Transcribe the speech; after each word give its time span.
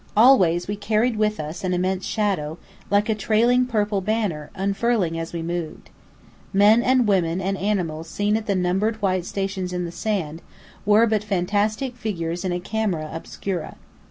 Always 0.17 0.67
we 0.67 0.75
carried 0.77 1.15
with 1.15 1.39
us 1.39 1.63
an 1.63 1.75
immense 1.75 2.07
shadow, 2.07 2.57
like 2.89 3.07
a 3.07 3.13
trailing 3.13 3.67
purple 3.67 4.01
banner, 4.01 4.49
unfurling 4.55 5.19
as 5.19 5.31
we 5.31 5.43
moved. 5.43 5.91
Men 6.51 6.81
and 6.81 7.07
women 7.07 7.39
and 7.39 7.55
animals 7.55 8.09
seen 8.09 8.35
at 8.35 8.47
the 8.47 8.55
numbered 8.55 8.99
white 9.03 9.25
stations 9.25 9.71
in 9.73 9.85
the 9.85 9.91
sand, 9.91 10.41
were 10.87 11.05
but 11.05 11.23
fantastic 11.23 11.95
figures 11.95 12.43
in 12.43 12.51
a 12.51 12.59
camera 12.59 13.11
obscura. 13.13 13.75